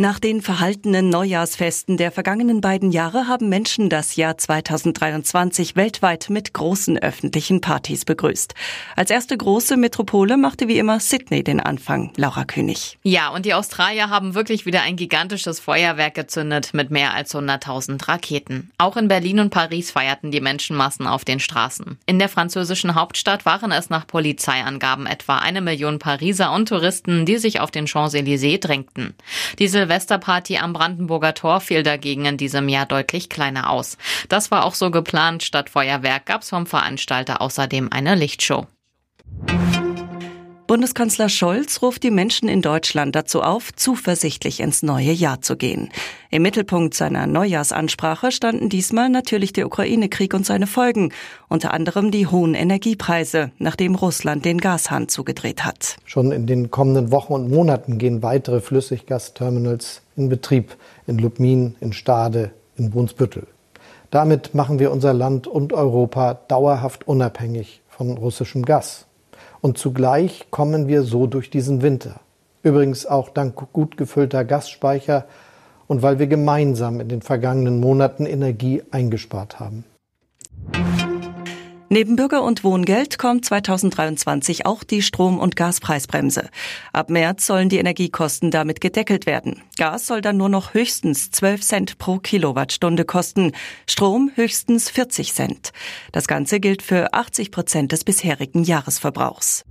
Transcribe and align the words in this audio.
Nach 0.00 0.20
den 0.20 0.42
verhaltenen 0.42 1.08
Neujahrsfesten 1.08 1.96
der 1.96 2.12
vergangenen 2.12 2.60
beiden 2.60 2.92
Jahre 2.92 3.26
haben 3.26 3.48
Menschen 3.48 3.90
das 3.90 4.14
Jahr 4.14 4.38
2023 4.38 5.74
weltweit 5.74 6.30
mit 6.30 6.54
großen 6.54 6.98
öffentlichen 6.98 7.60
Partys 7.60 8.04
begrüßt. 8.04 8.54
Als 8.94 9.10
erste 9.10 9.36
große 9.36 9.76
Metropole 9.76 10.36
machte 10.36 10.68
wie 10.68 10.78
immer 10.78 11.00
Sydney 11.00 11.42
den 11.42 11.58
Anfang. 11.58 12.12
Laura 12.14 12.44
König. 12.44 12.96
Ja, 13.02 13.30
und 13.30 13.44
die 13.44 13.54
Australier 13.54 14.08
haben 14.08 14.36
wirklich 14.36 14.66
wieder 14.66 14.82
ein 14.82 14.94
gigantisches 14.94 15.58
Feuerwerk 15.58 16.14
gezündet 16.14 16.74
mit 16.74 16.92
mehr 16.92 17.14
als 17.14 17.34
100.000 17.34 18.06
Raketen. 18.06 18.70
Auch 18.78 18.96
in 18.96 19.08
Berlin 19.08 19.40
und 19.40 19.50
Paris 19.50 19.90
feierten 19.90 20.30
die 20.30 20.40
Menschenmassen 20.40 21.08
auf 21.08 21.24
den 21.24 21.40
Straßen. 21.40 21.98
In 22.06 22.20
der 22.20 22.28
französischen 22.28 22.94
Hauptstadt 22.94 23.44
waren 23.46 23.72
es 23.72 23.90
nach 23.90 24.06
Polizeiangaben 24.06 25.06
etwa 25.06 25.38
eine 25.38 25.60
Million 25.60 25.98
Pariser 25.98 26.52
und 26.52 26.68
Touristen, 26.68 27.26
die 27.26 27.38
sich 27.38 27.58
auf 27.58 27.72
den 27.72 27.88
Champs-Élysées 27.88 28.60
drängten. 28.60 29.16
Diese 29.58 29.87
Silvesterparty 29.88 30.58
am 30.58 30.74
Brandenburger 30.74 31.32
Tor 31.32 31.60
fiel 31.60 31.82
dagegen 31.82 32.26
in 32.26 32.36
diesem 32.36 32.68
Jahr 32.68 32.84
deutlich 32.84 33.30
kleiner 33.30 33.70
aus. 33.70 33.96
Das 34.28 34.50
war 34.50 34.64
auch 34.66 34.74
so 34.74 34.90
geplant. 34.90 35.42
Statt 35.42 35.70
Feuerwerk 35.70 36.26
gab 36.26 36.42
es 36.42 36.50
vom 36.50 36.66
Veranstalter 36.66 37.40
außerdem 37.40 37.88
eine 37.90 38.14
Lichtshow. 38.14 38.66
Bundeskanzler 40.68 41.30
Scholz 41.30 41.80
ruft 41.80 42.02
die 42.02 42.10
Menschen 42.10 42.46
in 42.46 42.60
Deutschland 42.60 43.16
dazu 43.16 43.40
auf, 43.40 43.72
zuversichtlich 43.74 44.60
ins 44.60 44.82
neue 44.82 45.12
Jahr 45.12 45.40
zu 45.40 45.56
gehen. 45.56 45.88
Im 46.30 46.42
Mittelpunkt 46.42 46.92
seiner 46.92 47.26
Neujahrsansprache 47.26 48.30
standen 48.30 48.68
diesmal 48.68 49.08
natürlich 49.08 49.54
der 49.54 49.64
Ukraine-Krieg 49.64 50.34
und 50.34 50.44
seine 50.44 50.66
Folgen, 50.66 51.10
unter 51.48 51.72
anderem 51.72 52.10
die 52.10 52.26
hohen 52.26 52.52
Energiepreise, 52.52 53.50
nachdem 53.56 53.94
Russland 53.94 54.44
den 54.44 54.58
Gashahn 54.58 55.08
zugedreht 55.08 55.64
hat. 55.64 55.96
Schon 56.04 56.32
in 56.32 56.46
den 56.46 56.70
kommenden 56.70 57.10
Wochen 57.12 57.32
und 57.32 57.50
Monaten 57.50 57.96
gehen 57.96 58.22
weitere 58.22 58.60
Flüssiggasterminals 58.60 60.02
in 60.16 60.28
Betrieb 60.28 60.76
in 61.06 61.16
Lubmin, 61.16 61.76
in 61.80 61.94
Stade, 61.94 62.50
in 62.76 62.90
Brunsbüttel. 62.90 63.46
Damit 64.10 64.54
machen 64.54 64.78
wir 64.78 64.92
unser 64.92 65.14
Land 65.14 65.46
und 65.46 65.72
Europa 65.72 66.34
dauerhaft 66.46 67.08
unabhängig 67.08 67.80
von 67.88 68.10
russischem 68.18 68.66
Gas 68.66 69.07
und 69.60 69.78
zugleich 69.78 70.46
kommen 70.50 70.88
wir 70.88 71.02
so 71.02 71.26
durch 71.26 71.50
diesen 71.50 71.82
Winter. 71.82 72.20
Übrigens 72.62 73.06
auch 73.06 73.28
dank 73.28 73.54
gut 73.72 73.96
gefüllter 73.96 74.44
Gasspeicher 74.44 75.26
und 75.86 76.02
weil 76.02 76.18
wir 76.18 76.26
gemeinsam 76.26 77.00
in 77.00 77.08
den 77.08 77.22
vergangenen 77.22 77.80
Monaten 77.80 78.26
Energie 78.26 78.82
eingespart 78.90 79.58
haben. 79.60 79.84
Neben 81.90 82.16
Bürger- 82.16 82.42
und 82.42 82.64
Wohngeld 82.64 83.18
kommt 83.18 83.46
2023 83.46 84.66
auch 84.66 84.84
die 84.84 85.00
Strom- 85.00 85.38
und 85.38 85.56
Gaspreisbremse. 85.56 86.50
Ab 86.92 87.08
März 87.08 87.46
sollen 87.46 87.70
die 87.70 87.78
Energiekosten 87.78 88.50
damit 88.50 88.82
gedeckelt 88.82 89.24
werden. 89.24 89.62
Gas 89.78 90.06
soll 90.06 90.20
dann 90.20 90.36
nur 90.36 90.50
noch 90.50 90.74
höchstens 90.74 91.30
12 91.30 91.62
Cent 91.62 91.98
pro 91.98 92.18
Kilowattstunde 92.18 93.06
kosten, 93.06 93.52
Strom 93.86 94.30
höchstens 94.34 94.90
40 94.90 95.32
Cent. 95.32 95.72
Das 96.12 96.26
Ganze 96.26 96.60
gilt 96.60 96.82
für 96.82 97.14
80 97.14 97.50
Prozent 97.50 97.92
des 97.92 98.04
bisherigen 98.04 98.64
Jahresverbrauchs. 98.64 99.64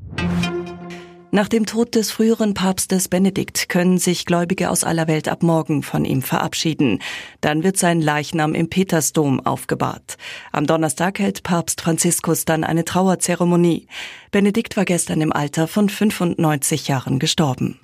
Nach 1.38 1.48
dem 1.48 1.68
Tod 1.68 1.94
des 1.94 2.10
früheren 2.10 2.56
Papstes 2.56 3.10
Benedikt 3.10 3.70
können 3.70 4.00
sich 4.00 4.26
Gläubige 4.26 4.72
aus 4.72 4.84
aller 4.84 5.08
Welt 5.08 5.28
ab 5.28 5.44
morgen 5.44 5.84
von 5.84 6.04
ihm 6.04 6.24
verabschieden. 6.24 6.98
Dann 7.42 7.62
wird 7.62 7.78
sein 7.78 8.02
Leichnam 8.02 8.56
im 8.56 8.72
Petersdom 8.72 9.46
aufgebahrt. 9.46 10.18
Am 10.52 10.66
Donnerstag 10.66 11.20
hält 11.20 11.44
Papst 11.44 11.82
Franziskus 11.82 12.46
dann 12.46 12.64
eine 12.64 12.86
Trauerzeremonie. 12.86 13.88
Benedikt 14.32 14.78
war 14.78 14.86
gestern 14.86 15.22
im 15.22 15.32
Alter 15.32 15.68
von 15.68 15.90
95 15.90 16.88
Jahren 16.88 17.20
gestorben. 17.20 17.80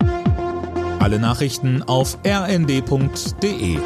Alle 0.97 1.19
Nachrichten 1.19 1.83
auf 1.83 2.17
rnd.de 2.25 3.77